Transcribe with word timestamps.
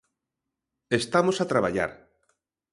Estamos 0.99 1.37
a 1.39 1.49
traballar. 1.51 1.91